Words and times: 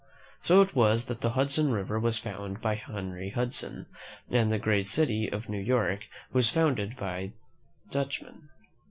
So 0.41 0.61
it 0.63 0.73
was 0.75 1.05
that 1.05 1.21
the 1.21 1.29
Hudson 1.37 1.69
River 1.71 1.99
was 1.99 2.17
found 2.17 2.59
by 2.59 2.73
Henry 2.73 3.29
Hudson, 3.29 3.85
and 4.31 4.51
the 4.51 4.57
great 4.57 4.87
city 4.87 5.27
of 5.31 5.47
New 5.47 5.59
York 5.61 6.07
was 6.33 6.49
founded 6.49 6.97
by 6.97 7.33
Dutchmen. 7.91 8.49